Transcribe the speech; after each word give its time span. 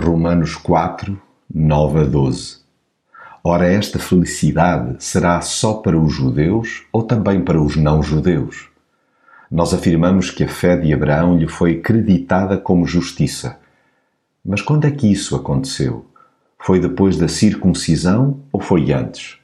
Romanos 0.00 0.54
4, 0.54 1.20
9 1.52 2.00
a 2.00 2.04
12. 2.04 2.58
Ora, 3.42 3.66
esta 3.66 3.98
felicidade 3.98 4.96
será 5.02 5.40
só 5.40 5.74
para 5.74 5.98
os 5.98 6.12
judeus 6.12 6.84
ou 6.92 7.02
também 7.02 7.40
para 7.40 7.60
os 7.60 7.76
não-judeus? 7.76 8.68
Nós 9.50 9.74
afirmamos 9.74 10.30
que 10.30 10.44
a 10.44 10.48
fé 10.48 10.76
de 10.76 10.92
Abraão 10.92 11.36
lhe 11.36 11.48
foi 11.48 11.80
creditada 11.80 12.56
como 12.56 12.86
justiça. 12.86 13.58
Mas 14.44 14.62
quando 14.62 14.86
é 14.86 14.90
que 14.90 15.10
isso 15.10 15.34
aconteceu? 15.34 16.06
Foi 16.58 16.78
depois 16.78 17.16
da 17.16 17.26
circuncisão 17.26 18.38
ou 18.52 18.60
foi 18.60 18.92
antes? 18.92 19.36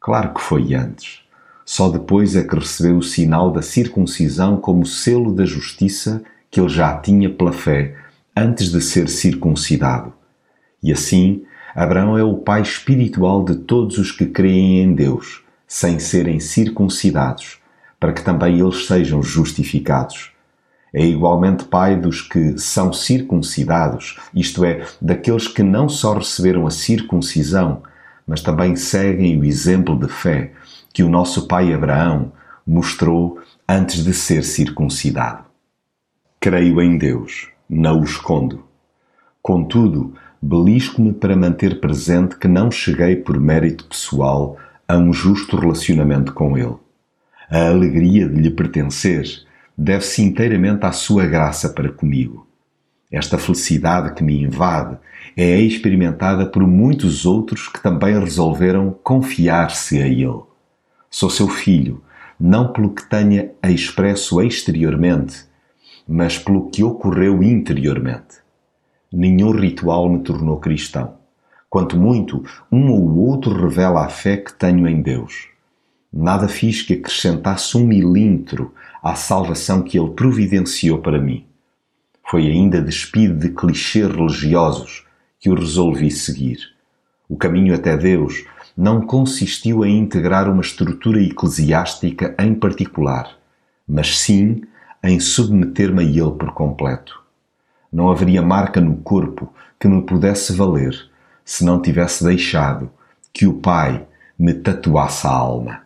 Claro 0.00 0.34
que 0.34 0.40
foi 0.40 0.74
antes. 0.74 1.20
Só 1.64 1.88
depois 1.88 2.34
é 2.34 2.42
que 2.42 2.56
recebeu 2.56 2.96
o 2.96 3.02
sinal 3.02 3.52
da 3.52 3.62
circuncisão 3.62 4.56
como 4.56 4.84
selo 4.84 5.32
da 5.32 5.44
justiça 5.44 6.22
que 6.50 6.60
ele 6.60 6.68
já 6.68 6.96
tinha 6.98 7.30
pela 7.30 7.52
fé 7.52 7.96
antes 8.36 8.70
de 8.70 8.80
ser 8.80 9.08
circuncidado. 9.08 10.12
E 10.82 10.92
assim, 10.92 11.44
Abraão 11.74 12.18
é 12.18 12.22
o 12.22 12.36
pai 12.36 12.62
espiritual 12.62 13.44
de 13.44 13.54
todos 13.54 13.98
os 13.98 14.10
que 14.10 14.26
creem 14.26 14.82
em 14.82 14.94
Deus, 14.94 15.42
sem 15.66 15.98
serem 15.98 16.38
circuncidados, 16.40 17.58
para 17.98 18.12
que 18.12 18.22
também 18.22 18.60
eles 18.60 18.86
sejam 18.86 19.22
justificados. 19.22 20.32
É 20.92 21.04
igualmente 21.04 21.64
pai 21.64 21.96
dos 21.96 22.20
que 22.20 22.58
são 22.58 22.92
circuncidados, 22.92 24.18
isto 24.34 24.64
é, 24.64 24.86
daqueles 25.00 25.48
que 25.48 25.62
não 25.62 25.88
só 25.88 26.14
receberam 26.14 26.66
a 26.66 26.70
circuncisão, 26.70 27.82
mas 28.26 28.42
também 28.42 28.76
seguem 28.76 29.40
o 29.40 29.44
exemplo 29.44 29.98
de 29.98 30.08
fé 30.08 30.52
que 30.92 31.02
o 31.02 31.08
nosso 31.08 31.48
pai 31.48 31.72
Abraão 31.72 32.32
mostrou 32.66 33.40
antes 33.66 34.04
de 34.04 34.12
ser 34.12 34.44
circuncidado. 34.44 35.44
Creio 36.38 36.82
em 36.82 36.98
Deus, 36.98 37.48
não 37.74 38.00
o 38.00 38.04
escondo. 38.04 38.64
Contudo, 39.40 40.14
belisco-me 40.40 41.12
para 41.12 41.34
manter 41.34 41.80
presente 41.80 42.36
que 42.36 42.46
não 42.46 42.70
cheguei 42.70 43.16
por 43.16 43.40
mérito 43.40 43.84
pessoal 43.86 44.58
a 44.86 44.96
um 44.96 45.12
justo 45.12 45.56
relacionamento 45.56 46.34
com 46.34 46.56
Ele. 46.58 46.76
A 47.50 47.68
alegria 47.68 48.28
de 48.28 48.40
lhe 48.40 48.50
pertencer 48.50 49.24
deve-se 49.76 50.22
inteiramente 50.22 50.84
à 50.84 50.92
sua 50.92 51.26
graça 51.26 51.70
para 51.70 51.90
comigo. 51.90 52.46
Esta 53.10 53.38
felicidade 53.38 54.14
que 54.14 54.22
me 54.22 54.42
invade 54.42 54.98
é 55.36 55.58
experimentada 55.60 56.46
por 56.46 56.66
muitos 56.66 57.24
outros 57.24 57.68
que 57.68 57.82
também 57.82 58.18
resolveram 58.18 58.94
confiar-se 59.02 60.00
a 60.00 60.06
Ele. 60.06 60.42
Sou 61.10 61.30
seu 61.30 61.48
filho, 61.48 62.02
não 62.38 62.72
pelo 62.72 62.90
que 62.90 63.08
tenha 63.08 63.50
expresso 63.62 64.42
exteriormente, 64.42 65.44
mas 66.08 66.38
pelo 66.38 66.70
que 66.70 66.82
ocorreu 66.82 67.42
interiormente. 67.42 68.42
Nenhum 69.12 69.50
ritual 69.50 70.08
me 70.08 70.20
tornou 70.20 70.58
cristão. 70.58 71.14
Quanto 71.68 71.96
muito, 71.96 72.44
um 72.70 72.90
ou 72.90 73.18
outro 73.18 73.54
revela 73.54 74.04
a 74.04 74.08
fé 74.08 74.36
que 74.36 74.52
tenho 74.52 74.86
em 74.86 75.00
Deus. 75.00 75.48
Nada 76.12 76.46
fiz 76.48 76.82
que 76.82 76.94
acrescentasse 76.94 77.76
um 77.76 77.86
milímetro 77.86 78.74
à 79.02 79.14
salvação 79.14 79.82
que 79.82 79.98
Ele 79.98 80.10
providenciou 80.10 80.98
para 80.98 81.18
mim. 81.18 81.46
Foi 82.30 82.46
ainda 82.46 82.80
despido 82.80 83.38
de 83.38 83.50
clichês 83.50 84.10
religiosos 84.10 85.06
que 85.40 85.50
o 85.50 85.54
resolvi 85.54 86.10
seguir. 86.10 86.58
O 87.28 87.36
caminho 87.36 87.74
até 87.74 87.96
Deus 87.96 88.44
não 88.76 89.00
consistiu 89.00 89.84
em 89.84 89.98
integrar 89.98 90.50
uma 90.50 90.62
estrutura 90.62 91.22
eclesiástica 91.22 92.34
em 92.38 92.54
particular, 92.54 93.38
mas 93.86 94.18
sim 94.18 94.62
em 95.02 95.18
submeter-me 95.18 96.02
a 96.02 96.06
ele 96.06 96.30
por 96.32 96.52
completo. 96.52 97.20
Não 97.92 98.10
haveria 98.10 98.40
marca 98.40 98.80
no 98.80 98.96
corpo 98.96 99.52
que 99.78 99.88
me 99.88 100.02
pudesse 100.02 100.52
valer 100.52 101.10
se 101.44 101.64
não 101.64 101.82
tivesse 101.82 102.22
deixado 102.24 102.90
que 103.32 103.46
o 103.46 103.54
Pai 103.54 104.06
me 104.38 104.54
tatuasse 104.54 105.26
a 105.26 105.30
alma. 105.30 105.81